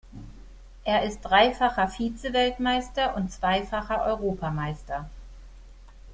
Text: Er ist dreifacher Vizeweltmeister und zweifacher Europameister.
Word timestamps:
Er 0.83 1.03
ist 1.03 1.19
dreifacher 1.21 1.87
Vizeweltmeister 1.87 3.15
und 3.15 3.29
zweifacher 3.31 4.03
Europameister. 4.03 5.07